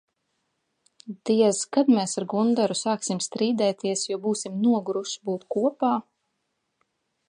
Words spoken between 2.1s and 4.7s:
ar Gundaru sāksim strīdēties, jo būsim